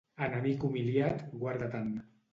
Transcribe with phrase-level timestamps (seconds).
[0.27, 1.93] Enemic humiliat, guarda-te'n.